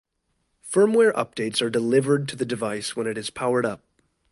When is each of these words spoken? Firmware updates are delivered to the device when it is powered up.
Firmware 0.67 1.13
updates 1.13 1.61
are 1.61 1.69
delivered 1.69 2.27
to 2.27 2.35
the 2.35 2.43
device 2.43 2.95
when 2.95 3.05
it 3.05 3.19
is 3.19 3.29
powered 3.29 3.67
up. 3.67 3.83